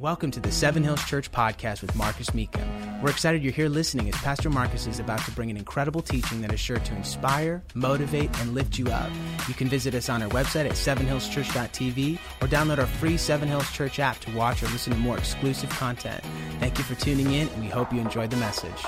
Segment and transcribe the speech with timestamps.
[0.00, 3.00] Welcome to the Seven Hills Church podcast with Marcus Mecum.
[3.00, 6.40] We're excited you're here listening as Pastor Marcus is about to bring an incredible teaching
[6.40, 9.08] that is sure to inspire, motivate, and lift you up.
[9.46, 13.70] You can visit us on our website at sevenhillschurch.tv or download our free Seven Hills
[13.70, 16.24] Church app to watch or listen to more exclusive content.
[16.58, 18.84] Thank you for tuning in, and we hope you enjoyed the message.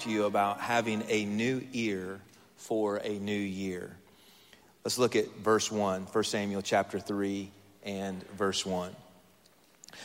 [0.00, 2.20] To you about having a new ear
[2.56, 3.96] for a new year.
[4.84, 7.50] Let's look at verse 1, 1 Samuel chapter 3
[7.84, 8.94] and verse 1.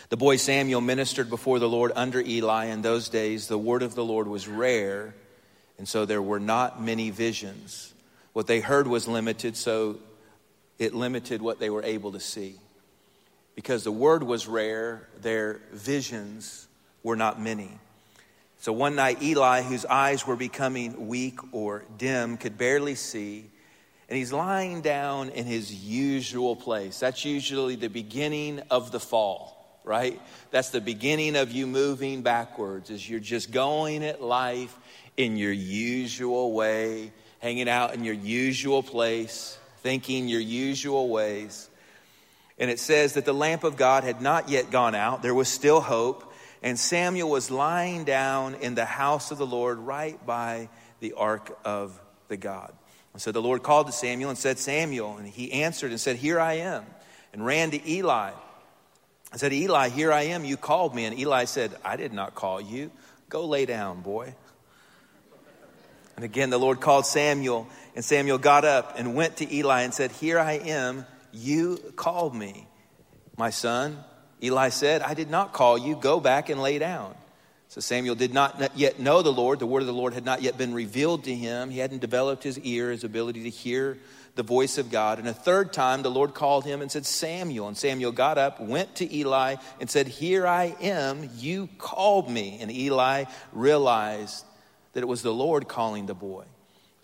[0.10, 2.66] The boy Samuel ministered before the Lord under Eli.
[2.66, 5.16] In those days, the word of the Lord was rare,
[5.78, 7.94] and so there were not many visions.
[8.34, 10.00] What they heard was limited, so
[10.78, 12.56] it limited what they were able to see.
[13.56, 16.68] Because the word was rare, their visions
[17.02, 17.72] were not many.
[18.60, 23.46] So one night, Eli, whose eyes were becoming weak or dim, could barely see,
[24.10, 27.00] and he's lying down in his usual place.
[27.00, 30.22] That's usually the beginning of the fall, right?
[30.52, 34.76] That's the beginning of you moving backwards, as you're just going at life
[35.18, 41.70] in your usual way, hanging out in your usual place, thinking your usual ways.
[42.58, 45.48] And it says that the lamp of God had not yet gone out, there was
[45.48, 46.32] still hope.
[46.66, 50.68] And Samuel was lying down in the house of the Lord right by
[51.00, 52.74] the ark of the God.
[53.14, 55.18] And so the Lord called to Samuel and said, Samuel.
[55.18, 56.84] And he answered and said, Here I am.
[57.34, 58.32] And ran to Eli.
[59.32, 60.44] I said, Eli, here I am.
[60.44, 61.06] You called me.
[61.06, 62.90] And Eli said, I did not call you.
[63.30, 64.34] Go lay down, boy.
[66.16, 67.68] And again, the Lord called Samuel.
[67.96, 71.06] And Samuel got up and went to Eli and said, Here I am.
[71.32, 72.66] You called me,
[73.38, 74.04] my son.
[74.44, 75.96] Eli said, I did not call you.
[75.96, 77.16] Go back and lay down.
[77.70, 79.60] So Samuel did not yet know the Lord.
[79.60, 81.70] The word of the Lord had not yet been revealed to him.
[81.70, 83.98] He hadn't developed his ear, his ability to hear
[84.36, 85.20] the voice of God.
[85.20, 87.68] And a third time, the Lord called him and said, Samuel.
[87.68, 91.30] And Samuel got up, went to Eli, and said, Here I am.
[91.38, 92.60] You called me.
[92.62, 94.46] And Eli realized
[94.94, 96.46] that it was the Lord calling the boy.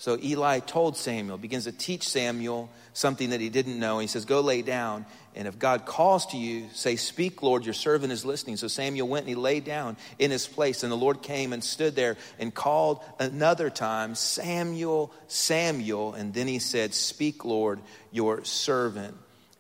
[0.01, 4.00] So Eli told Samuel, begins to teach Samuel something that he didn't know.
[4.00, 5.06] He says, Go lay down.
[5.35, 8.57] And if God calls to you, say, Speak, Lord, your servant is listening.
[8.57, 10.81] So Samuel went and he lay down in his place.
[10.81, 16.16] And the Lord came and stood there and called another time, Samuel, Samuel.
[16.16, 17.79] And then he said, Speak, Lord,
[18.09, 19.16] your servant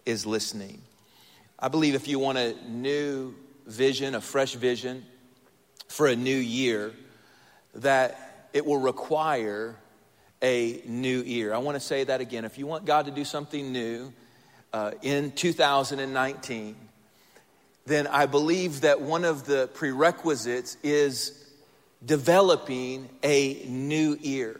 [0.07, 0.81] is listening.
[1.59, 3.35] I believe if you want a new
[3.67, 5.05] vision, a fresh vision
[5.87, 6.93] for a new year,
[7.75, 9.75] that it will require
[10.41, 11.53] a new ear.
[11.53, 12.45] I want to say that again.
[12.45, 14.11] If you want God to do something new
[14.73, 16.75] uh, in 2019,
[17.85, 21.37] then I believe that one of the prerequisites is
[22.05, 24.59] developing a new ear.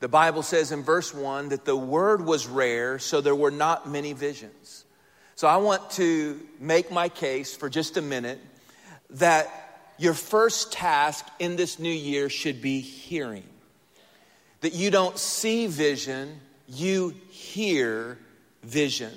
[0.00, 3.88] The Bible says in verse 1 that the word was rare, so there were not
[3.88, 4.84] many visions.
[5.34, 8.40] So I want to make my case for just a minute
[9.10, 13.44] that your first task in this new year should be hearing
[14.60, 18.18] that you don't see vision, you hear
[18.62, 19.12] vision.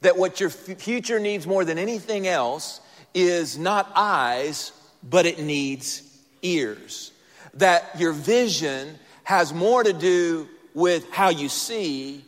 [0.00, 2.80] That what your future needs more than anything else
[3.14, 4.72] is not eyes,
[5.02, 6.02] but it needs
[6.42, 7.12] ears.
[7.54, 12.24] That your vision has more to do with how you see,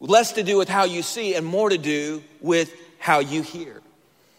[0.00, 3.80] less to do with how you see, and more to do with how you hear.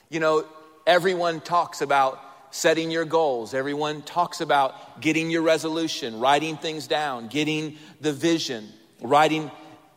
[0.10, 0.46] You know,
[0.86, 2.20] everyone talks about
[2.56, 3.54] setting your goals.
[3.54, 8.70] Everyone talks about getting your resolution, writing things down, getting the vision,
[9.02, 9.52] writing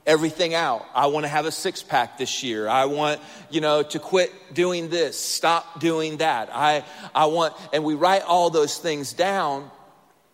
[0.04, 0.84] everything out.
[0.92, 2.68] I want to have a six pack this year.
[2.68, 6.50] I want, you know, to quit doing this, stop doing that.
[6.52, 9.70] I, I want, and we write all those things down.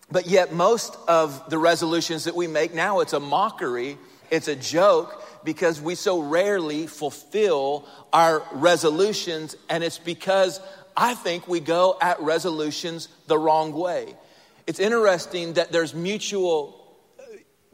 [0.09, 3.99] But yet, most of the resolutions that we make now, it's a mockery,
[4.31, 10.59] it's a joke because we so rarely fulfill our resolutions, and it's because
[10.97, 14.15] I think we go at resolutions the wrong way.
[14.67, 17.23] It's interesting that there's mutual uh,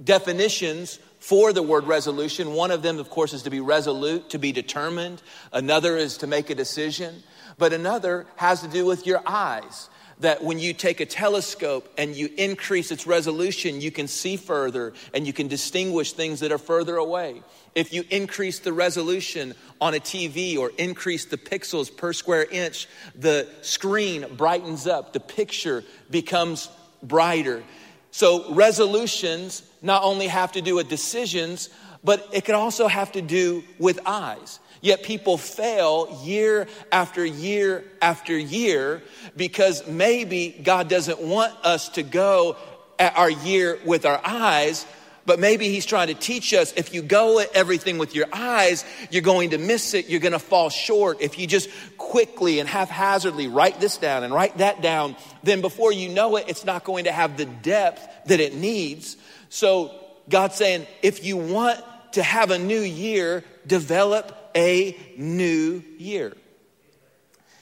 [0.03, 2.53] definitions for the word resolution.
[2.53, 5.21] One of them, of course, is to be resolute, to be determined.
[5.53, 7.21] Another is to make a decision.
[7.57, 9.87] But another has to do with your eyes.
[10.21, 14.93] That when you take a telescope and you increase its resolution, you can see further
[15.13, 17.43] and you can distinguish things that are further away.
[17.75, 22.87] If you increase the resolution on a TV or increase the pixels per square inch,
[23.15, 26.69] the screen brightens up, the picture becomes
[27.03, 27.63] brighter.
[28.11, 31.69] So, resolutions not only have to do with decisions,
[32.03, 34.59] but it can also have to do with eyes.
[34.81, 39.03] Yet people fail year after year after year
[39.37, 42.57] because maybe God doesn't want us to go
[42.97, 44.87] at our year with our eyes,
[45.23, 48.83] but maybe He's trying to teach us if you go at everything with your eyes,
[49.11, 51.21] you're going to miss it, you're going to fall short.
[51.21, 55.91] If you just quickly and haphazardly write this down and write that down, then before
[55.91, 59.15] you know it, it's not going to have the depth that it needs.
[59.49, 59.93] So
[60.27, 61.79] God's saying, if you want
[62.13, 66.35] to have a new year, develop a new year.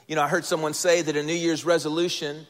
[0.07, 2.47] You know, I heard someone say that a New Year's resolution,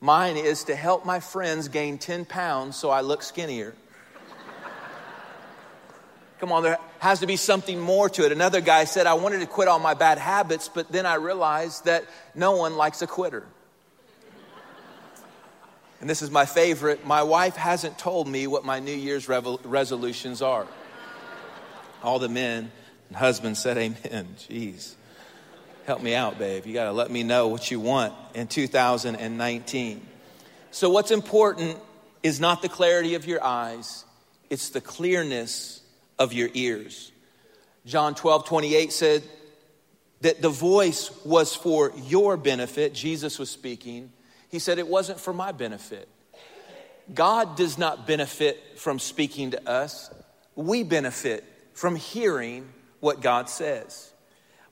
[0.00, 3.74] mine is to help my friends gain 10 pounds so I look skinnier.
[6.40, 8.32] Come on, there has to be something more to it.
[8.32, 11.84] Another guy said, I wanted to quit all my bad habits, but then I realized
[11.84, 12.04] that
[12.34, 13.46] no one likes a quitter.
[16.00, 17.06] And this is my favorite.
[17.06, 20.66] My wife hasn't told me what my New Year's resolutions are.
[22.02, 22.72] All the men
[23.12, 24.26] and husbands said, Amen.
[24.38, 24.94] Jeez.
[25.84, 26.64] Help me out, babe.
[26.64, 30.00] You got to let me know what you want in 2019.
[30.70, 31.76] So, what's important
[32.22, 34.06] is not the clarity of your eyes,
[34.48, 35.82] it's the clearness
[36.18, 37.12] of your ears.
[37.84, 39.22] John 12, 28 said
[40.22, 42.94] that the voice was for your benefit.
[42.94, 44.10] Jesus was speaking.
[44.48, 46.08] He said it wasn't for my benefit.
[47.12, 50.10] God does not benefit from speaking to us,
[50.56, 51.44] we benefit
[51.74, 54.12] from hearing what God says.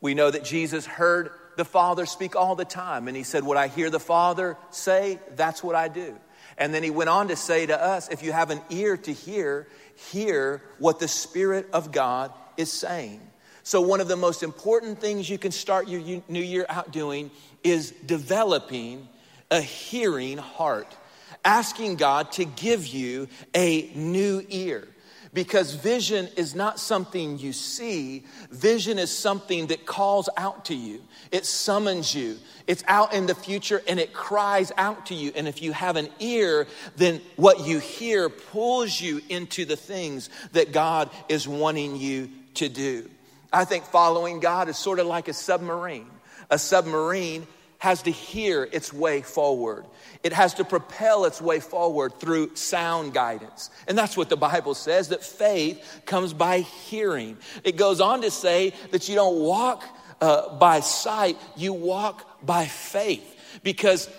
[0.00, 3.56] We know that Jesus heard the Father speak all the time, and he said, What
[3.56, 6.16] I hear the Father say, that's what I do.
[6.56, 9.12] And then he went on to say to us, If you have an ear to
[9.12, 9.66] hear,
[10.12, 13.20] hear what the Spirit of God is saying.
[13.64, 17.32] So, one of the most important things you can start your new year out doing
[17.64, 19.08] is developing
[19.50, 20.96] a hearing heart,
[21.44, 24.86] asking God to give you a new ear.
[25.32, 31.02] Because vision is not something you see, vision is something that calls out to you.
[31.30, 32.36] It summons you.
[32.66, 35.30] It's out in the future and it cries out to you.
[35.36, 36.66] And if you have an ear,
[36.96, 42.68] then what you hear pulls you into the things that God is wanting you to
[42.68, 43.08] do.
[43.52, 46.10] I think following God is sort of like a submarine.
[46.50, 47.46] A submarine
[47.80, 49.86] has to hear its way forward.
[50.22, 53.70] It has to propel its way forward through sound guidance.
[53.88, 57.38] And that's what the Bible says that faith comes by hearing.
[57.64, 59.82] It goes on to say that you don't walk
[60.20, 63.26] uh, by sight, you walk by faith.
[63.62, 64.10] Because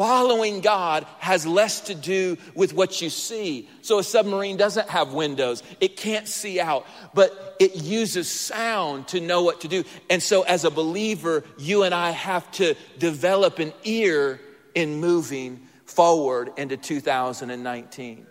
[0.00, 3.68] Following God has less to do with what you see.
[3.82, 9.20] So a submarine doesn't have windows, it can't see out, but it uses sound to
[9.20, 9.84] know what to do.
[10.08, 14.40] And so, as a believer, you and I have to develop an ear
[14.74, 18.26] in moving forward into 2019.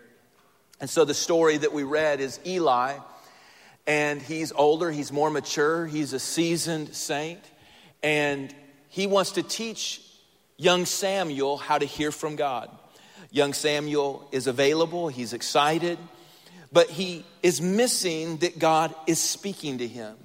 [0.82, 2.98] And so, the story that we read is Eli,
[3.86, 7.44] and he's older, he's more mature, he's a seasoned saint,
[8.02, 8.52] and
[8.88, 10.02] he wants to teach
[10.60, 12.70] young Samuel how to hear from God.
[13.32, 15.98] Young Samuel is available, he's excited,
[16.72, 20.16] but he is missing that God is speaking to him.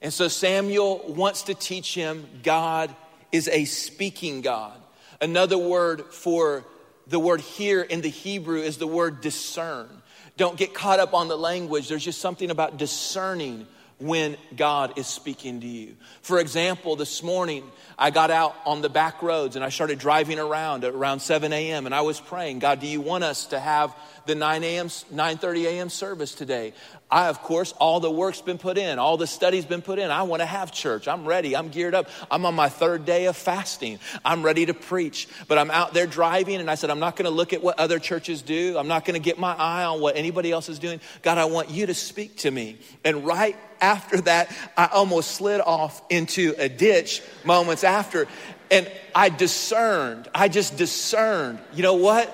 [0.00, 2.94] And so Samuel wants to teach him God
[3.32, 4.78] is a speaking God.
[5.20, 6.64] Another word for
[7.06, 9.88] the word here in the Hebrew is the word discern.
[10.36, 11.88] Don't get caught up on the language.
[11.88, 13.66] There's just something about discerning
[14.00, 15.96] when God is speaking to you.
[16.22, 17.64] For example, this morning
[17.98, 21.52] I got out on the back roads and I started driving around at around 7
[21.52, 21.86] a.m.
[21.86, 23.94] and I was praying, God, do you want us to have
[24.26, 25.88] the 9 a.m., 9:30 a.m.
[25.88, 26.74] service today?
[27.10, 30.10] I, of course, all the work's been put in, all the study's been put in.
[30.10, 31.08] I want to have church.
[31.08, 31.56] I'm ready.
[31.56, 32.10] I'm geared up.
[32.30, 33.98] I'm on my third day of fasting.
[34.26, 35.26] I'm ready to preach.
[35.48, 37.78] But I'm out there driving, and I said, I'm not going to look at what
[37.78, 38.76] other churches do.
[38.76, 41.00] I'm not going to get my eye on what anybody else is doing.
[41.22, 42.78] God, I want you to speak to me.
[43.04, 48.28] And right after that, I almost slid off into a ditch moments after.
[48.70, 52.30] And I discerned, I just discerned, you know what?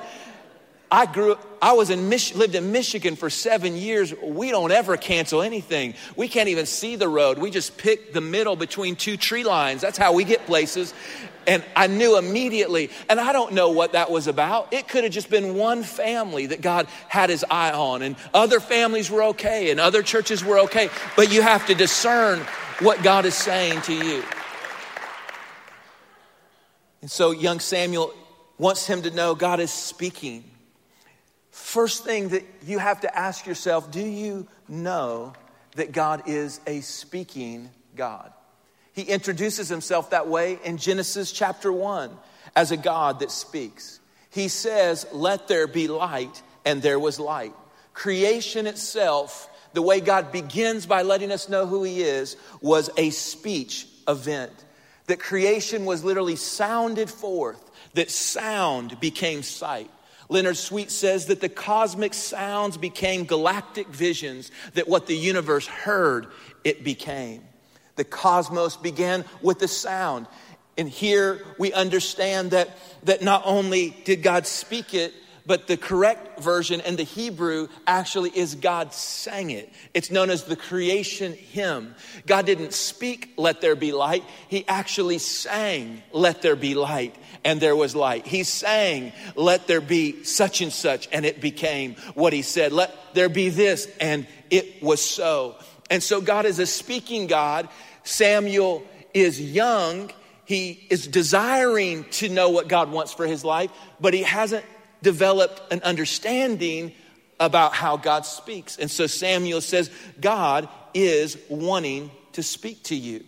[0.95, 4.15] I grew, I was in Mich- lived in Michigan for seven years.
[4.23, 5.95] We don't ever cancel anything.
[6.15, 7.37] We can't even see the road.
[7.37, 9.81] We just pick the middle between two tree lines.
[9.81, 10.95] That's how we get places.
[11.49, 12.91] And I knew immediately.
[13.11, 14.73] And I don't know what that was about.
[14.73, 18.61] It could have just been one family that God had his eye on, and other
[18.61, 20.91] families were okay, and other churches were okay.
[21.17, 22.39] But you have to discern
[22.79, 24.23] what God is saying to you.
[27.03, 28.15] And so, young Samuel
[28.59, 30.53] wants him to know God is speaking.
[31.55, 35.35] First thing that you have to ask yourself do you know
[35.77, 38.33] that God is a speaking God?
[38.93, 42.11] He introduces himself that way in Genesis chapter 1
[42.57, 44.01] as a God that speaks.
[44.31, 47.55] He says, Let there be light, and there was light.
[47.93, 53.11] Creation itself the way God begins by letting us know who He is, was a
[53.11, 54.53] speech event.
[55.07, 59.91] That creation was literally sounded forth, that sound became sight.
[60.29, 66.29] Leonard Sweet says that the cosmic sounds became galactic visions, that what the universe heard,
[66.65, 67.43] it became.
[67.97, 70.27] The cosmos began with the sound.
[70.77, 72.71] And here we understand that,
[73.05, 75.13] that not only did God speak it,
[75.47, 79.71] but the correct version in the Hebrew actually is God sang it.
[79.93, 81.95] It's known as the creation hymn.
[82.27, 84.25] God didn't speak, let there be light.
[84.49, 88.27] He actually sang, let there be light, and there was light.
[88.27, 92.73] He sang, let there be such and such, and it became what he said.
[92.73, 95.57] Let there be this, and it was so.
[95.91, 97.69] And so God is a speaking God.
[98.03, 98.83] Samuel
[99.13, 100.11] is young.
[100.47, 103.71] He is desiring to know what God wants for his life,
[104.01, 104.65] but he hasn't
[105.05, 106.93] developed an understanding
[107.39, 108.77] about how God speaks.
[108.77, 113.25] And so Samuel says, God is wanting to speak to you.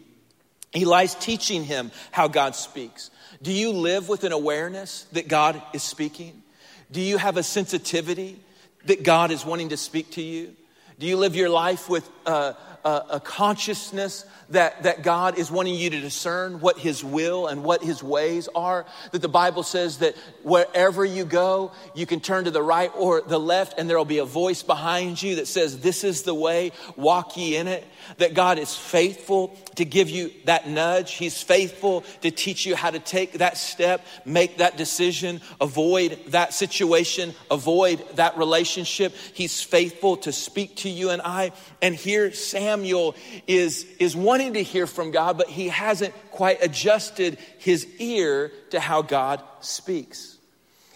[0.75, 3.11] Eli's teaching him how God speaks.
[3.41, 6.43] Do you live with an awareness that God is speaking?
[6.91, 8.41] Do you have a sensitivity
[8.87, 10.55] that God is wanting to speak to you?
[10.99, 12.55] Do you live your life with uh,
[12.87, 17.65] a, a consciousness that, that God is wanting you to discern what His will and
[17.65, 18.87] what His ways are.
[19.11, 20.15] That the Bible says that
[20.45, 24.05] wherever you go, you can turn to the right or the left, and there will
[24.05, 27.85] be a voice behind you that says, This is the way, walk ye in it.
[28.19, 31.15] That God is faithful to give you that nudge.
[31.15, 36.55] He's faithful to teach you how to take that step, make that decision, avoid that
[36.55, 39.13] situation, avoid that relationship.
[39.35, 41.51] He's faithful to speak to you and I.
[41.83, 42.33] And here
[42.77, 43.15] Samuel
[43.47, 48.79] is, is wanting to hear from God, but he hasn't quite adjusted his ear to
[48.79, 50.37] how God speaks.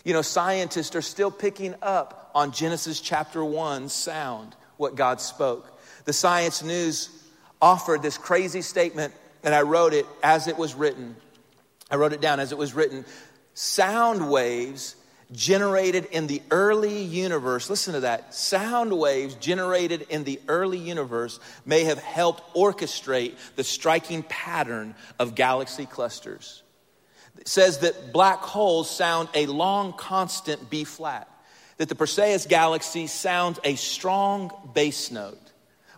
[0.05, 5.81] You know, scientists are still picking up on Genesis chapter 1 sound, what God spoke.
[6.05, 7.09] The Science News
[7.63, 11.17] offered this crazy statement, and I wrote it as it was written.
[11.91, 13.07] I wrote it down as it was written.
[13.55, 14.97] Sound waves
[15.33, 21.39] generated in the early universe, listen to that, sound waves generated in the early universe
[21.65, 26.63] may have helped orchestrate the striking pattern of galaxy clusters.
[27.39, 31.29] It says that black holes sound a long constant B flat,
[31.77, 35.39] that the Perseus galaxy sounds a strong bass note.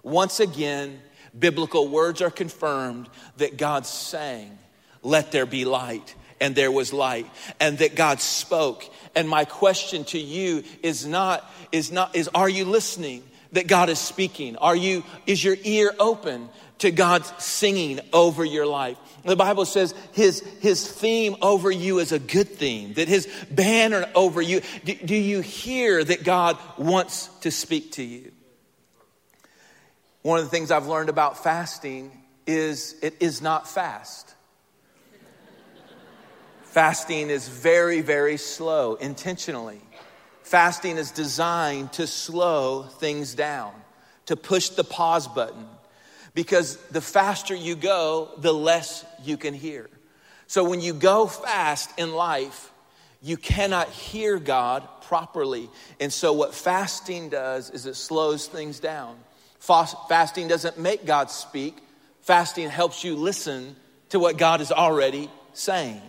[0.03, 1.01] Once again,
[1.37, 3.09] biblical words are confirmed
[3.39, 4.59] that God sang,
[5.03, 7.27] Let there be light and there was light
[7.61, 8.85] and that God spoke.
[9.15, 13.23] And my question to you is not, is not, is are you listening
[13.53, 14.57] that God is speaking?
[14.57, 18.99] Are you, is your ear open to God singing over your life?
[19.25, 24.07] The Bible says his, his theme over you is a good theme, that his banner
[24.17, 24.63] over you.
[24.85, 28.33] Do, do you hear that God wants to speak to you?
[30.23, 32.11] One of the things I've learned about fasting
[32.49, 34.32] is it is not fast.
[36.73, 39.83] Fasting is very, very slow, intentionally.
[40.43, 43.75] Fasting is designed to slow things down,
[44.25, 45.67] to push the pause button,
[46.33, 49.91] because the faster you go, the less you can hear.
[50.47, 52.73] So when you go fast in life,
[53.21, 55.69] you cannot hear God properly.
[56.01, 59.19] And so what fasting does is it slows things down.
[59.59, 61.77] Fasting doesn't make God speak,
[62.23, 63.77] fasting helps you listen
[64.09, 66.01] to what God is already saying.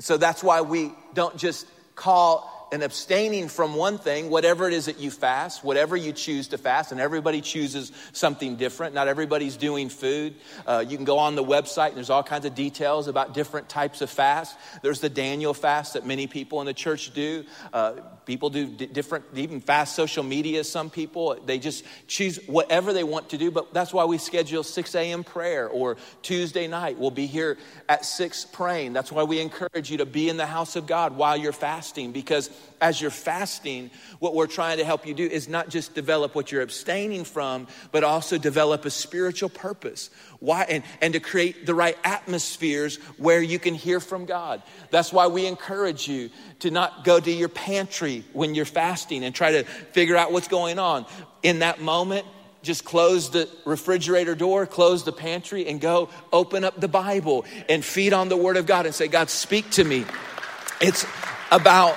[0.00, 4.72] And so that's why we don't just call and abstaining from one thing, whatever it
[4.72, 8.94] is that you fast, whatever you choose to fast, and everybody chooses something different.
[8.94, 10.34] Not everybody's doing food.
[10.66, 13.68] Uh, you can go on the website, and there's all kinds of details about different
[13.68, 14.56] types of fast.
[14.82, 17.44] There's the Daniel fast that many people in the church do.
[17.72, 20.62] Uh, people do d- different, even fast social media.
[20.62, 24.62] Some people, they just choose whatever they want to do, but that's why we schedule
[24.62, 25.24] 6 a.m.
[25.24, 26.98] prayer or Tuesday night.
[26.98, 27.58] We'll be here
[27.88, 28.92] at 6 praying.
[28.92, 32.12] That's why we encourage you to be in the house of God while you're fasting
[32.12, 32.50] because
[32.80, 36.50] as you're fasting, what we're trying to help you do is not just develop what
[36.50, 40.10] you're abstaining from, but also develop a spiritual purpose.
[40.38, 40.64] Why?
[40.68, 44.62] And, and to create the right atmospheres where you can hear from God.
[44.90, 49.34] That's why we encourage you to not go to your pantry when you're fasting and
[49.34, 51.04] try to figure out what's going on.
[51.42, 52.26] In that moment,
[52.62, 57.84] just close the refrigerator door, close the pantry, and go open up the Bible and
[57.84, 60.04] feed on the Word of God and say, God, speak to me.
[60.80, 61.06] It's
[61.50, 61.96] about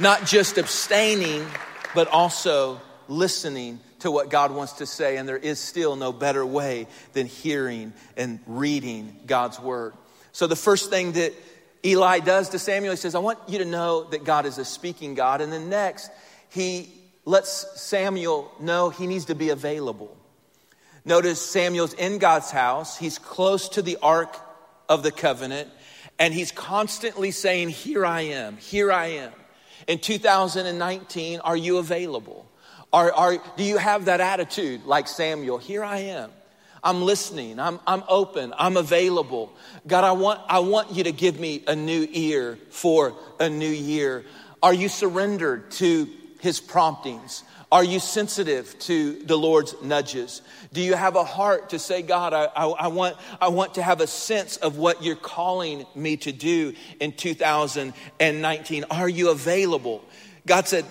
[0.00, 1.46] not just abstaining,
[1.94, 5.16] but also listening to what God wants to say.
[5.16, 9.92] And there is still no better way than hearing and reading God's word.
[10.32, 11.34] So the first thing that
[11.84, 14.64] Eli does to Samuel, he says, I want you to know that God is a
[14.64, 15.40] speaking God.
[15.40, 16.10] And then next,
[16.50, 16.92] he
[17.24, 20.16] lets Samuel know he needs to be available.
[21.04, 24.36] Notice Samuel's in God's house, he's close to the ark
[24.88, 25.70] of the covenant,
[26.18, 29.32] and he's constantly saying, Here I am, here I am.
[29.86, 32.46] In 2019, are you available?
[32.92, 35.58] Are, are, do you have that attitude like Samuel?
[35.58, 36.30] Here I am.
[36.82, 37.58] I'm listening.
[37.58, 38.54] I'm, I'm open.
[38.58, 39.52] I'm available.
[39.86, 43.68] God, I want, I want you to give me a new ear for a new
[43.68, 44.24] year.
[44.62, 46.08] Are you surrendered to
[46.40, 47.44] his promptings?
[47.72, 50.42] Are you sensitive to the Lord's nudges?
[50.72, 53.82] Do you have a heart to say, God, I, I, I, want, I want to
[53.82, 58.84] have a sense of what you're calling me to do in 2019?
[58.90, 60.04] Are you available?
[60.46, 60.84] God said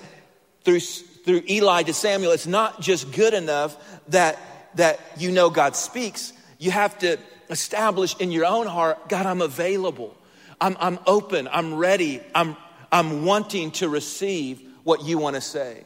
[0.63, 3.75] through, through Eli to Samuel, it's not just good enough
[4.07, 4.39] that,
[4.75, 6.31] that you know God speaks.
[6.59, 7.17] You have to
[7.49, 10.15] establish in your own heart, God, I'm available.
[10.61, 11.49] I'm, I'm open.
[11.51, 12.21] I'm ready.
[12.33, 12.55] I'm,
[12.89, 15.83] I'm wanting to receive what you want to say.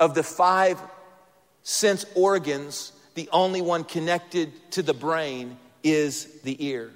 [0.00, 0.80] Of the five
[1.62, 6.90] sense organs, the only one connected to the brain is the ear.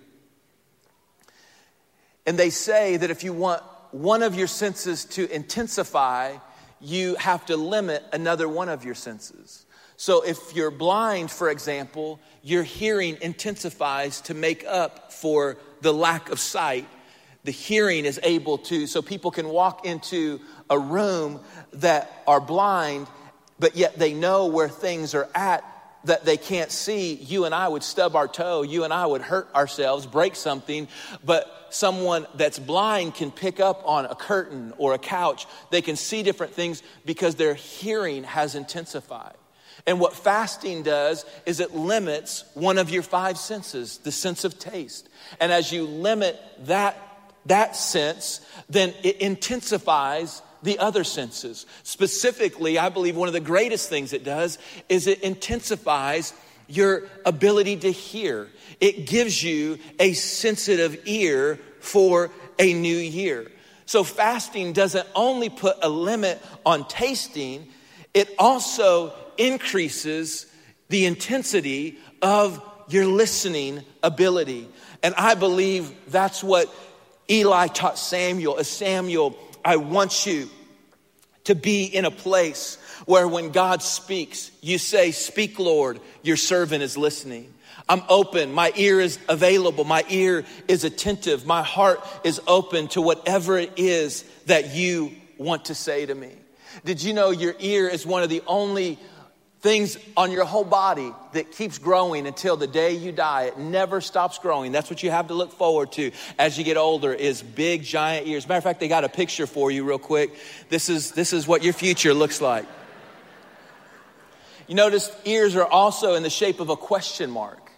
[2.26, 6.36] And they say that if you want one of your senses to intensify,
[6.80, 9.66] you have to limit another one of your senses.
[9.96, 16.30] So if you're blind, for example, your hearing intensifies to make up for the lack
[16.30, 16.88] of sight.
[17.44, 21.40] The hearing is able to, so people can walk into a room
[21.74, 23.08] that are blind,
[23.58, 25.64] but yet they know where things are at
[26.04, 27.14] that they can't see.
[27.14, 30.88] You and I would stub our toe, you and I would hurt ourselves, break something,
[31.24, 35.46] but someone that's blind can pick up on a curtain or a couch.
[35.70, 39.34] They can see different things because their hearing has intensified.
[39.86, 44.58] And what fasting does is it limits one of your five senses, the sense of
[44.58, 45.08] taste.
[45.40, 46.96] And as you limit that,
[47.46, 51.66] that sense, then it intensifies the other senses.
[51.82, 54.58] Specifically, I believe one of the greatest things it does
[54.88, 56.32] is it intensifies
[56.68, 58.48] your ability to hear.
[58.80, 63.50] It gives you a sensitive ear for a new year.
[63.86, 67.68] So, fasting doesn't only put a limit on tasting,
[68.14, 70.46] it also increases
[70.88, 74.68] the intensity of your listening ability.
[75.02, 76.72] And I believe that's what
[77.30, 78.58] Eli taught Samuel.
[78.58, 80.48] As Samuel I want you
[81.44, 86.82] to be in a place where when God speaks, you say, Speak, Lord, your servant
[86.82, 87.52] is listening.
[87.88, 88.52] I'm open.
[88.52, 89.84] My ear is available.
[89.84, 91.46] My ear is attentive.
[91.46, 96.30] My heart is open to whatever it is that you want to say to me.
[96.84, 98.98] Did you know your ear is one of the only
[99.62, 103.44] things on your whole body that keeps growing until the day you die.
[103.44, 104.72] It never stops growing.
[104.72, 108.26] That's what you have to look forward to as you get older is big giant
[108.26, 108.46] ears.
[108.48, 110.34] Matter of fact, they got a picture for you real quick.
[110.68, 112.66] This is this is what your future looks like.
[114.66, 117.70] You notice ears are also in the shape of a question mark.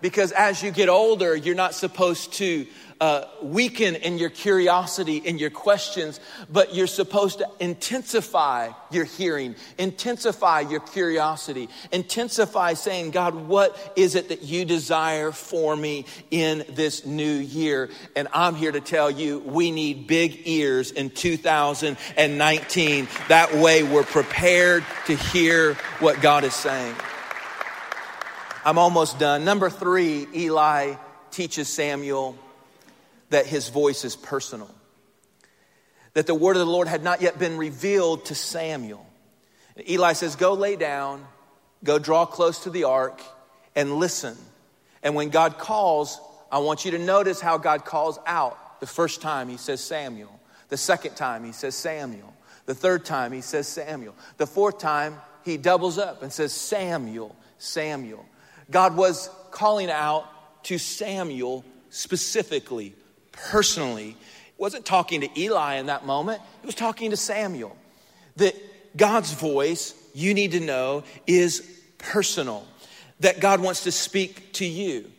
[0.00, 2.66] Because as you get older, you're not supposed to
[3.00, 6.18] uh, weaken in your curiosity and your questions,
[6.50, 14.14] but you're supposed to intensify your hearing, intensify your curiosity, intensify saying, God, what is
[14.14, 17.90] it that you desire for me in this new year?
[18.16, 23.08] And I'm here to tell you, we need big ears in 2019.
[23.28, 26.96] That way we're prepared to hear what God is saying.
[28.64, 29.44] I'm almost done.
[29.44, 30.94] Number three, Eli
[31.30, 32.36] teaches Samuel
[33.30, 34.74] that his voice is personal,
[36.14, 39.06] that the word of the Lord had not yet been revealed to Samuel.
[39.88, 41.24] Eli says, Go lay down,
[41.84, 43.20] go draw close to the ark,
[43.76, 44.36] and listen.
[45.02, 48.80] And when God calls, I want you to notice how God calls out.
[48.80, 50.40] The first time he says Samuel.
[50.68, 52.34] The second time he says Samuel.
[52.66, 54.14] The third time he says Samuel.
[54.36, 58.24] The fourth time he doubles up and says Samuel, Samuel.
[58.70, 60.26] God was calling out
[60.64, 62.94] to Samuel specifically
[63.50, 64.16] personally.
[64.56, 67.76] Wasn't talking to Eli in that moment, he was talking to Samuel.
[68.36, 68.54] That
[68.96, 72.66] God's voice, you need to know, is personal.
[73.20, 75.10] That God wants to speak to you.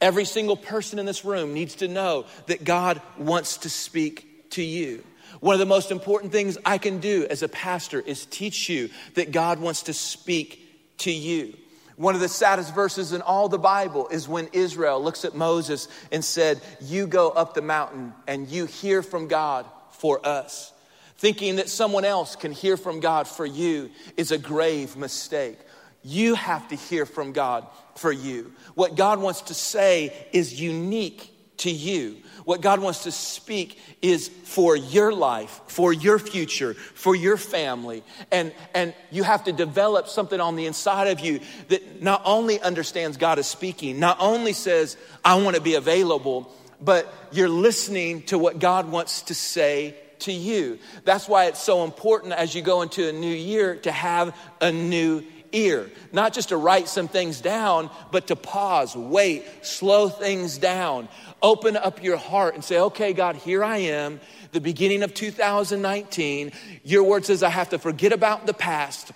[0.00, 4.62] Every single person in this room needs to know that God wants to speak to
[4.62, 5.04] you.
[5.40, 8.90] One of the most important things I can do as a pastor is teach you
[9.14, 11.54] that God wants to speak to you.
[11.98, 15.88] One of the saddest verses in all the Bible is when Israel looks at Moses
[16.12, 20.72] and said, You go up the mountain and you hear from God for us.
[21.16, 25.58] Thinking that someone else can hear from God for you is a grave mistake.
[26.04, 28.52] You have to hear from God for you.
[28.76, 32.16] What God wants to say is unique to you.
[32.44, 38.02] What God wants to speak is for your life, for your future, for your family.
[38.30, 42.60] And, and you have to develop something on the inside of you that not only
[42.60, 48.22] understands God is speaking, not only says, I want to be available, but you're listening
[48.22, 50.78] to what God wants to say to you.
[51.04, 54.72] That's why it's so important as you go into a new year to have a
[54.72, 55.90] new ear.
[56.12, 61.08] Not just to write some things down, but to pause, wait, slow things down.
[61.42, 64.20] Open up your heart and say, okay, God, here I am,
[64.52, 66.52] the beginning of 2019.
[66.84, 69.12] Your word says I have to forget about the past.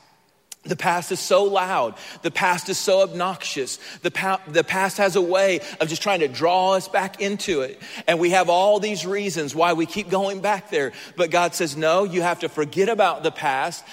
[0.65, 1.97] The past is so loud.
[2.23, 3.81] The past is so obnoxious.
[4.03, 7.63] The, pa- the past has a way of just trying to draw us back into
[7.63, 7.81] it.
[8.07, 10.93] And we have all these reasons why we keep going back there.
[11.17, 13.85] But God says, no, you have to forget about the past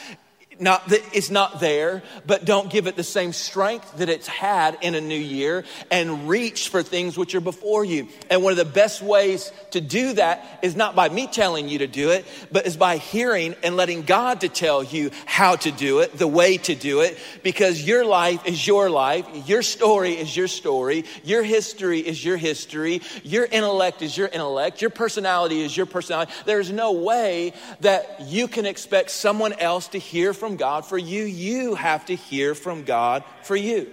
[0.59, 4.77] not that it's not there, but don't give it the same strength that it's had
[4.81, 8.07] in a new year and reach for things which are before you.
[8.29, 11.79] And one of the best ways to do that is not by me telling you
[11.79, 15.71] to do it, but is by hearing and letting God to tell you how to
[15.71, 20.13] do it, the way to do it, because your life is your life, your story
[20.13, 25.61] is your story, your history is your history, your intellect is your intellect, your personality
[25.61, 26.31] is your personality.
[26.45, 30.97] There's no way that you can expect someone else to hear from from God for
[30.97, 33.87] you, you have to hear from God for you.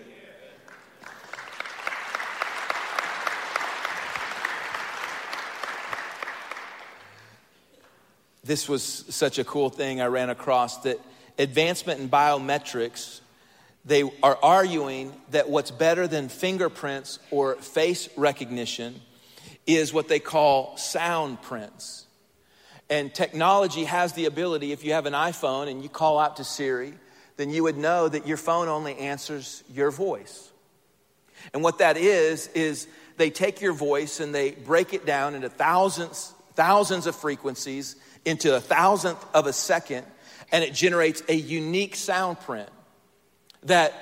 [8.43, 10.99] This was such a cool thing I ran across that
[11.39, 13.21] advancement in biometrics
[13.85, 18.99] they are arguing that what's better than fingerprints or face recognition
[19.67, 22.06] is what they call sound prints.
[22.89, 26.45] And technology has the ability, if you have an iPhone and you call out to
[26.45, 26.95] Siri,
[27.37, 30.51] then you would know that your phone only answers your voice.
[31.53, 35.49] And what that is, is they take your voice and they break it down into
[35.49, 40.05] thousands, thousands of frequencies into a thousandth of a second,
[40.51, 42.69] and it generates a unique sound print
[43.65, 43.93] that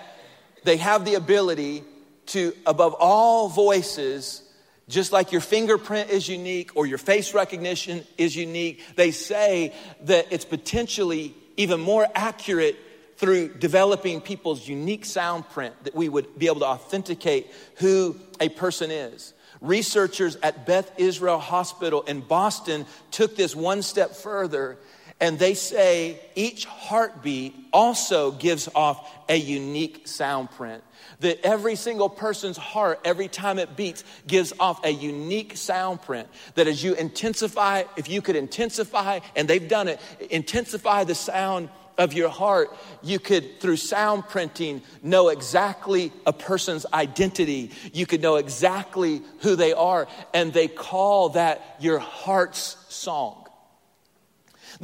[0.64, 1.84] they have the ability
[2.26, 4.42] to, above all voices,
[4.88, 10.26] just like your fingerprint is unique or your face recognition is unique, they say that
[10.30, 12.76] it's potentially even more accurate
[13.16, 18.48] through developing people's unique sound print that we would be able to authenticate who a
[18.48, 19.32] person is.
[19.60, 24.76] Researchers at Beth Israel Hospital in Boston took this one step further
[25.24, 30.84] and they say each heartbeat also gives off a unique sound print
[31.20, 36.28] that every single person's heart, every time it beats, gives off a unique sound print.
[36.56, 41.70] That as you intensify, if you could intensify, and they've done it, intensify the sound
[41.96, 47.70] of your heart, you could, through sound printing, know exactly a person's identity.
[47.94, 53.43] You could know exactly who they are, and they call that your heart's song.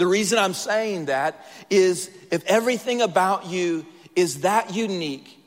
[0.00, 3.84] The reason I'm saying that is if everything about you
[4.16, 5.38] is that unique,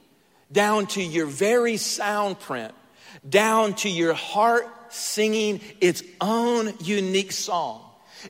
[0.52, 2.72] down to your very sound print,
[3.28, 7.82] down to your heart singing its own unique song.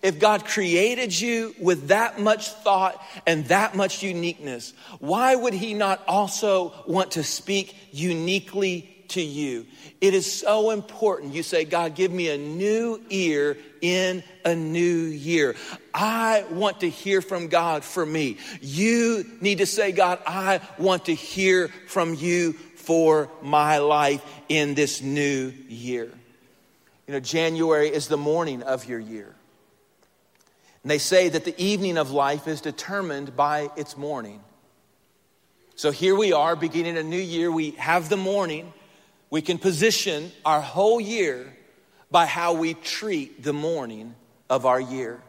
[0.02, 5.74] If God created you with that much thought and that much uniqueness, why would He
[5.74, 9.66] not also want to speak uniquely to you?
[10.00, 11.34] It is so important.
[11.34, 15.56] You say, God, give me a new ear in a new year.
[15.94, 18.38] I want to hear from God for me.
[18.62, 24.74] You need to say, God, I want to hear from you for my life in
[24.74, 26.10] this new year.
[27.08, 29.34] You know, January is the morning of your year.
[30.84, 34.42] And they say that the evening of life is determined by its morning.
[35.76, 37.52] So here we are, beginning a new year.
[37.52, 38.74] We have the morning.
[39.30, 41.56] We can position our whole year
[42.12, 44.14] by how we treat the morning
[44.50, 45.22] of our year.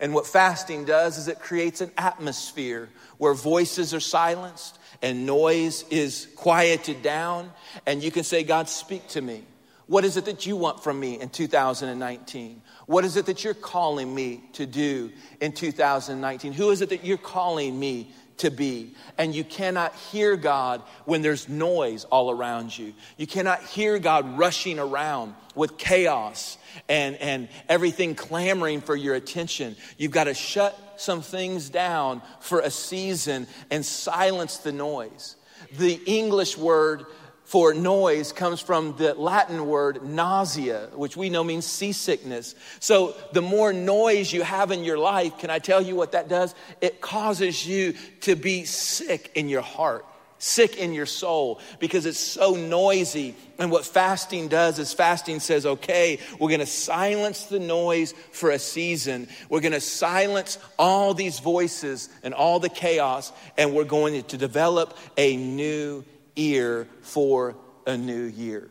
[0.00, 5.84] And what fasting does is it creates an atmosphere where voices are silenced and noise
[5.90, 7.52] is quieted down.
[7.86, 9.44] And you can say, God, speak to me.
[9.86, 12.62] What is it that you want from me in 2019?
[12.86, 15.10] What is it that you're calling me to do
[15.40, 16.52] in 2019?
[16.52, 18.94] Who is it that you're calling me to be.
[19.16, 22.94] And you cannot hear God when there's noise all around you.
[23.16, 29.76] You cannot hear God rushing around with chaos and, and everything clamoring for your attention.
[29.98, 35.36] You've got to shut some things down for a season and silence the noise.
[35.78, 37.06] The English word
[37.50, 42.54] for noise comes from the Latin word nausea, which we know means seasickness.
[42.78, 46.28] So the more noise you have in your life, can I tell you what that
[46.28, 46.54] does?
[46.80, 50.06] It causes you to be sick in your heart.
[50.40, 53.36] sick in your soul because it's so noisy.
[53.58, 58.50] And what fasting does is fasting says, okay, we're going to silence the noise for
[58.50, 59.28] a season.
[59.48, 64.36] We're going to silence all these voices and all the chaos, and we're going to
[64.36, 66.04] develop a new
[66.36, 68.68] ear for a new year.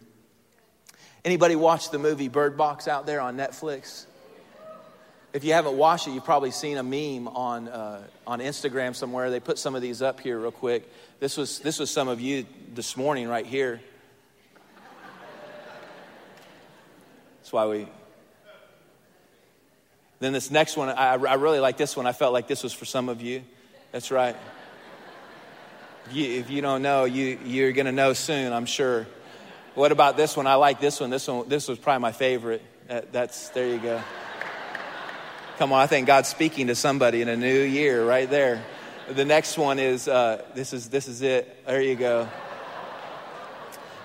[1.26, 4.06] Anybody watch the movie Bird Box out there on Netflix?
[5.32, 9.30] If you haven't watched it, you've probably seen a meme on, uh, on Instagram somewhere.
[9.30, 10.92] They put some of these up here real quick.
[11.20, 13.80] This was, this was some of you this morning right here.
[17.38, 17.88] That's why we.
[20.20, 22.08] Then this next one, I, I really like this one.
[22.08, 23.44] I felt like this was for some of you.
[23.92, 24.36] That's right.
[26.12, 29.06] You, if you don't know, you, you're going to know soon, I'm sure.
[29.76, 30.48] What about this one?
[30.48, 31.10] I like this one.
[31.10, 32.64] This one, this was probably my favorite.
[32.88, 34.02] That, that's there you go.
[35.60, 38.64] Come on, I think God's speaking to somebody in a new year right there.
[39.10, 41.66] The next one is uh, this is this is it.
[41.66, 42.28] There you go.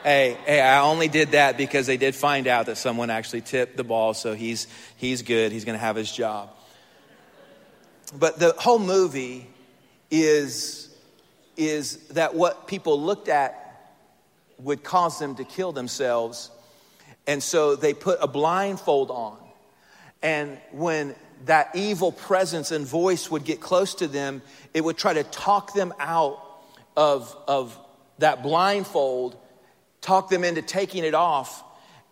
[0.03, 3.79] Hey, hey, I only did that because they did find out that someone actually tipped
[3.79, 5.53] the ball, so he's he's good.
[5.53, 6.51] He's going to have his job.
[8.19, 9.47] But the whole movie
[10.11, 10.84] is
[11.57, 13.61] is that what people looked at
[14.59, 16.51] would cause them to kill themselves,
[17.27, 19.38] and so they put a blindfold on.
[20.23, 21.14] And when
[21.47, 25.75] that evil presence and voice would get close to them, it would try to talk
[25.75, 26.40] them out
[26.97, 27.79] of, of
[28.19, 29.37] that blindfold,
[30.01, 31.62] talk them into taking it off,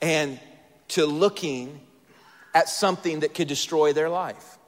[0.00, 0.38] and
[0.88, 1.80] to looking
[2.54, 4.58] at something that could destroy their life.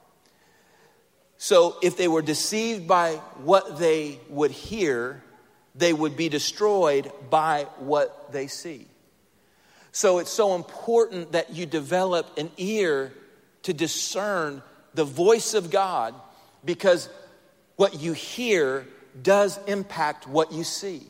[1.37, 5.23] So if they were deceived by what they would hear,
[5.75, 8.87] they would be destroyed by what they see.
[9.91, 13.13] So it's so important that you develop an ear
[13.63, 14.61] to discern
[14.93, 16.13] the voice of God
[16.63, 17.09] because
[17.75, 18.87] what you hear
[19.21, 21.01] does impact what you see.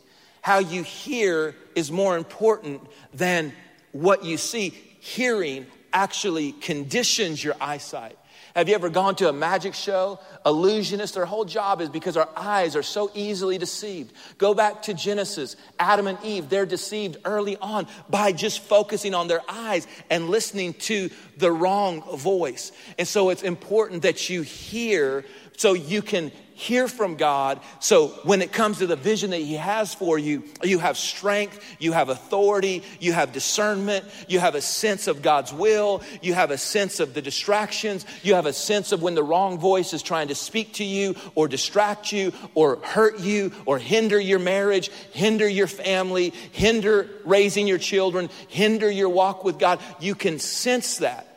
[0.41, 2.81] How you hear is more important
[3.13, 3.53] than
[3.91, 4.69] what you see.
[4.99, 8.17] Hearing actually conditions your eyesight.
[8.55, 10.17] Have you ever gone to a magic show?
[10.45, 14.13] Illusionists, their whole job is because our eyes are so easily deceived.
[14.37, 15.57] Go back to Genesis.
[15.77, 20.73] Adam and Eve, they're deceived early on by just focusing on their eyes and listening
[20.73, 22.71] to the wrong voice.
[22.97, 25.25] And so it's important that you hear
[25.57, 27.59] so you can hear from God.
[27.79, 31.59] So when it comes to the vision that He has for you, you have strength,
[31.79, 36.51] you have authority, you have discernment, you have a sense of God's will, you have
[36.51, 40.01] a sense of the distractions, you have a sense of when the wrong voice is
[40.01, 44.89] trying to speak to you or distract you or hurt you or hinder your marriage,
[45.11, 49.79] hinder your family, hinder raising your children, hinder your walk with God.
[49.99, 51.27] You can sense that.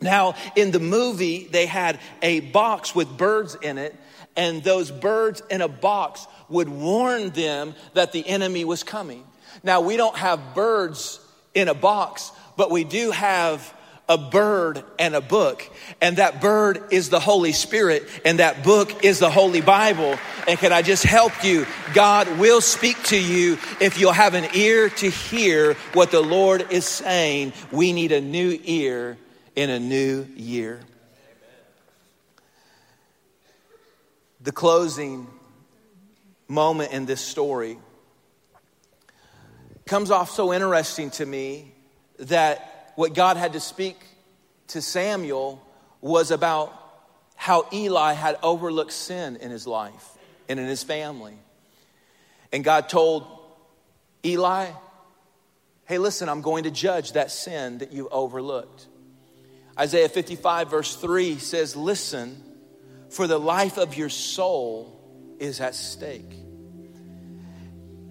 [0.00, 3.96] Now, in the movie, they had a box with birds in it
[4.36, 9.24] and those birds in a box would warn them that the enemy was coming.
[9.62, 11.20] Now, we don't have birds
[11.54, 13.72] in a box, but we do have
[14.08, 15.68] a bird and a book.
[16.00, 20.18] And that bird is the Holy Spirit, and that book is the Holy Bible.
[20.46, 21.66] And can I just help you?
[21.94, 26.70] God will speak to you if you'll have an ear to hear what the Lord
[26.70, 27.52] is saying.
[27.72, 29.16] We need a new ear
[29.56, 30.80] in a new year.
[34.44, 35.26] The closing
[36.48, 37.78] moment in this story
[39.86, 41.72] comes off so interesting to me
[42.18, 43.96] that what God had to speak
[44.68, 45.66] to Samuel
[46.02, 46.78] was about
[47.36, 50.10] how Eli had overlooked sin in his life
[50.46, 51.38] and in his family.
[52.52, 53.26] And God told
[54.26, 54.66] Eli,
[55.86, 58.88] hey, listen, I'm going to judge that sin that you overlooked.
[59.78, 62.43] Isaiah 55, verse 3 says, Listen,
[63.14, 66.34] for the life of your soul is at stake.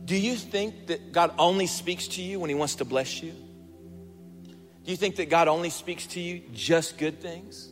[0.06, 3.32] Do you think that God only speaks to you when He wants to bless you?
[3.32, 7.70] Do you think that God only speaks to you just good things?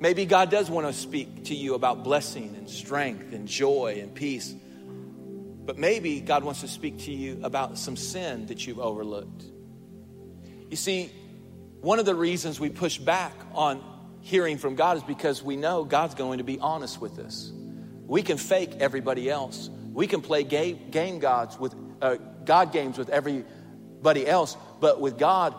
[0.00, 4.14] Maybe God does want to speak to you about blessing and strength and joy and
[4.14, 4.54] peace.
[5.64, 9.44] But maybe God wants to speak to you about some sin that you've overlooked.
[10.70, 11.12] You see,
[11.82, 13.91] one of the reasons we push back on
[14.22, 17.52] hearing from God is because we know God's going to be honest with us.
[18.06, 19.68] We can fake everybody else.
[19.92, 25.18] We can play game, game gods with uh, God games with everybody else, but with
[25.18, 25.54] God,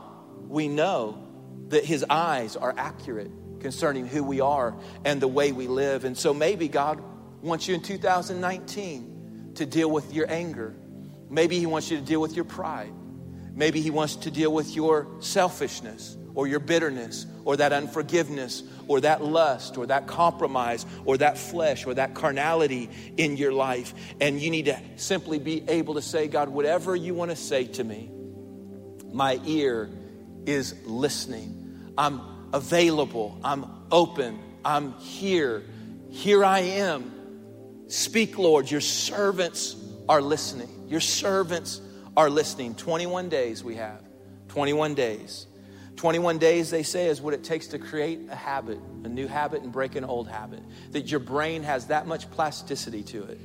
[0.47, 1.27] we know
[1.69, 6.05] that His eyes are accurate concerning who we are and the way we live.
[6.05, 7.01] And so maybe God
[7.41, 10.73] wants you in 2019 to deal with your anger.
[11.29, 12.93] Maybe He wants you to deal with your pride.
[13.55, 19.01] Maybe He wants to deal with your selfishness or your bitterness or that unforgiveness or
[19.01, 23.93] that lust or that compromise or that flesh or that carnality in your life.
[24.19, 27.65] And you need to simply be able to say, God, whatever you want to say
[27.65, 28.09] to me,
[29.11, 29.89] my ear
[30.45, 31.93] is listening.
[31.97, 33.37] I'm available.
[33.43, 34.39] I'm open.
[34.65, 35.63] I'm here.
[36.09, 37.11] Here I am.
[37.87, 38.69] Speak, Lord.
[38.69, 39.75] Your servants
[40.09, 40.87] are listening.
[40.87, 41.79] Your servants
[42.15, 42.75] are listening.
[42.75, 44.01] 21 days we have.
[44.49, 45.47] 21 days.
[45.95, 49.61] 21 days, they say, is what it takes to create a habit, a new habit,
[49.61, 50.61] and break an old habit.
[50.91, 53.39] That your brain has that much plasticity to it.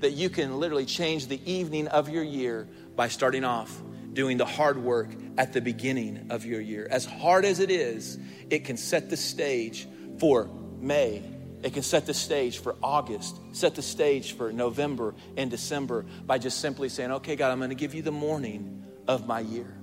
[0.00, 3.80] That you can literally change the evening of your year by starting off
[4.12, 6.86] doing the hard work at the beginning of your year.
[6.90, 10.48] As hard as it is, it can set the stage for
[10.80, 11.22] May.
[11.64, 16.36] It can set the stage for August, set the stage for November and December by
[16.36, 19.74] just simply saying, okay, God, I'm going to give you the morning of my year.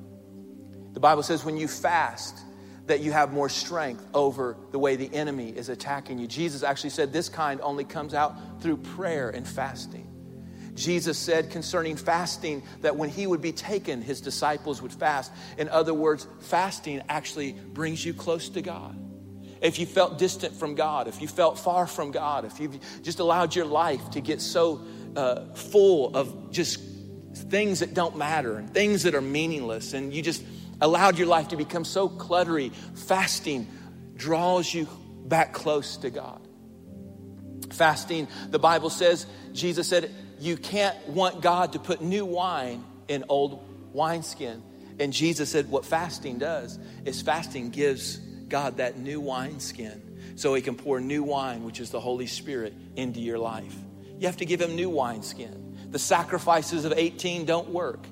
[0.94, 2.38] The Bible says when you fast,
[2.86, 6.28] that you have more strength over the way the enemy is attacking you.
[6.28, 10.08] Jesus actually said this kind only comes out through prayer and fasting.
[10.76, 15.32] Jesus said concerning fasting that when he would be taken, his disciples would fast.
[15.58, 18.98] In other words, fasting actually brings you close to God.
[19.62, 23.20] If you felt distant from God, if you felt far from God, if you've just
[23.20, 24.82] allowed your life to get so
[25.16, 26.82] uh, full of just
[27.36, 30.44] things that don't matter and things that are meaningless, and you just
[30.82, 33.68] allowed your life to become so cluttery, fasting
[34.16, 34.88] draws you
[35.26, 36.42] back close to God.
[37.70, 43.26] Fasting, the Bible says, Jesus said, you can't want God to put new wine in
[43.30, 44.64] old wineskin.
[45.00, 48.20] And Jesus said, what fasting does is fasting gives
[48.52, 52.74] God that new wineskin so he can pour new wine, which is the Holy Spirit,
[52.96, 53.76] into your life.
[54.20, 55.90] You have to give him new wineskin.
[55.90, 58.06] The sacrifices of 18 don't work.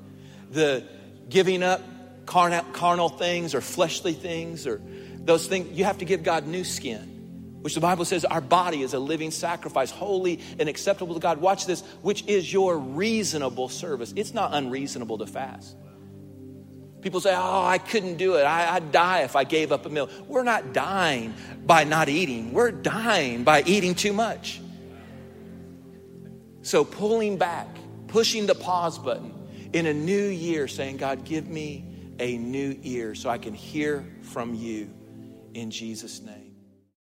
[0.49, 0.84] The
[1.30, 1.82] giving up
[2.25, 4.82] carnal, carnal things or fleshly things or
[5.19, 7.19] those things, you have to give God new skin
[7.62, 11.39] which the Bible says our body is a living sacrifice, holy and acceptable to God.
[11.39, 14.13] Watch this, which is your reasonable service.
[14.15, 15.75] It's not unreasonable to fast.
[17.01, 18.43] People say, Oh, I couldn't do it.
[18.43, 20.09] I, would die if I gave up a meal.
[20.27, 21.33] We're not dying
[21.65, 24.62] by not eating, we're dying by eating too much.
[26.62, 27.67] So, pulling back,
[28.07, 29.33] pushing the pause button
[29.73, 31.85] in a new year, saying, God, give me
[32.19, 34.89] a new ear so I can hear from you
[35.53, 36.38] in Jesus' name.